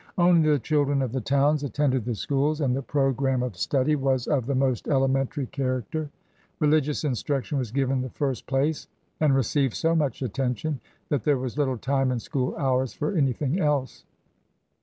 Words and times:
Only 0.17 0.49
the 0.49 0.57
children 0.57 1.03
of 1.03 1.11
the 1.11 1.21
towns 1.21 1.63
attended 1.63 2.05
the 2.05 2.15
schools, 2.15 2.59
and 2.59 2.75
the 2.75 2.81
program 2.81 3.43
of 3.43 3.55
study 3.55 3.93
THE 3.93 3.99
CHURCH 3.99 4.01
IN 4.01 4.01
NEW 4.01 4.09
FRANCE 4.09 4.27
181 4.27 4.41
was 4.41 4.43
of 4.43 4.45
the 4.47 4.65
most 4.65 4.87
elementary 4.87 5.45
character. 5.45 6.09
Religious 6.59 7.03
instruction 7.03 7.59
was 7.59 7.69
given 7.71 8.01
the 8.01 8.09
first 8.09 8.47
place 8.47 8.87
and 9.19 9.35
received 9.35 9.75
so 9.75 9.95
much 9.95 10.23
attention 10.23 10.81
that 11.09 11.23
there 11.23 11.37
was 11.37 11.55
little 11.55 11.77
time 11.77 12.11
in 12.11 12.19
school 12.19 12.55
hours 12.57 12.93
for 12.93 13.13
anything 13.15 13.59
else. 13.59 14.03